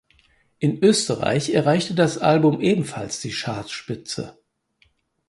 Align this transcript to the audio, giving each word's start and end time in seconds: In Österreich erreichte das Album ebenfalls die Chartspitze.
In 0.57 0.81
Österreich 0.83 1.51
erreichte 1.51 1.93
das 1.93 2.17
Album 2.17 2.59
ebenfalls 2.59 3.19
die 3.21 3.29
Chartspitze. 3.29 4.35